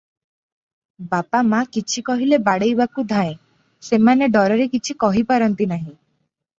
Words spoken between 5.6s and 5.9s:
ନାହିଁ।